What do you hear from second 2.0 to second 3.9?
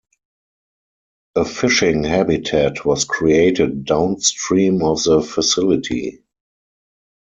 habitat was created